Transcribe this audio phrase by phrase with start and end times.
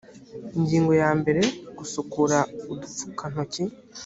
[0.57, 1.41] ingingo ya mbere
[1.77, 2.37] gusukura
[2.71, 3.61] udupfukantoki